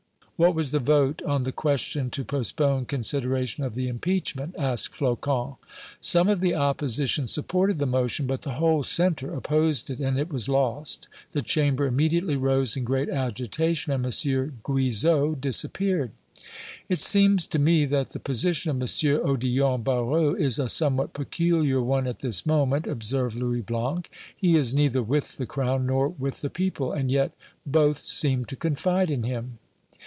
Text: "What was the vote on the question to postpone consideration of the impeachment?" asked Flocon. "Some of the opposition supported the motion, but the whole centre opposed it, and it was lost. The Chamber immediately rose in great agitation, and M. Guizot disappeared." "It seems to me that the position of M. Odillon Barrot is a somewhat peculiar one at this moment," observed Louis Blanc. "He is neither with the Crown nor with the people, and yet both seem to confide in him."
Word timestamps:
"What 0.43 0.55
was 0.55 0.71
the 0.71 0.79
vote 0.79 1.21
on 1.21 1.43
the 1.43 1.51
question 1.51 2.09
to 2.09 2.23
postpone 2.25 2.85
consideration 2.85 3.63
of 3.63 3.75
the 3.75 3.87
impeachment?" 3.87 4.55
asked 4.57 4.95
Flocon. 4.95 5.57
"Some 5.99 6.27
of 6.29 6.41
the 6.41 6.55
opposition 6.55 7.27
supported 7.27 7.77
the 7.77 7.85
motion, 7.85 8.25
but 8.25 8.41
the 8.41 8.53
whole 8.55 8.81
centre 8.81 9.35
opposed 9.35 9.91
it, 9.91 9.99
and 9.99 10.17
it 10.19 10.33
was 10.33 10.49
lost. 10.49 11.07
The 11.33 11.43
Chamber 11.43 11.85
immediately 11.85 12.35
rose 12.37 12.75
in 12.75 12.83
great 12.83 13.07
agitation, 13.07 13.93
and 13.93 14.03
M. 14.03 14.51
Guizot 14.63 15.39
disappeared." 15.39 16.09
"It 16.89 16.99
seems 16.99 17.45
to 17.45 17.59
me 17.59 17.85
that 17.85 18.09
the 18.09 18.19
position 18.19 18.71
of 18.71 18.77
M. 18.81 18.87
Odillon 19.23 19.83
Barrot 19.83 20.41
is 20.41 20.57
a 20.57 20.67
somewhat 20.67 21.13
peculiar 21.13 21.83
one 21.83 22.07
at 22.07 22.21
this 22.21 22.47
moment," 22.47 22.87
observed 22.87 23.35
Louis 23.35 23.61
Blanc. 23.61 24.09
"He 24.35 24.55
is 24.55 24.73
neither 24.73 25.03
with 25.03 25.37
the 25.37 25.45
Crown 25.45 25.85
nor 25.85 26.07
with 26.09 26.41
the 26.41 26.49
people, 26.49 26.91
and 26.93 27.11
yet 27.11 27.31
both 27.63 28.03
seem 28.07 28.45
to 28.45 28.55
confide 28.55 29.11
in 29.11 29.21
him." 29.21 29.59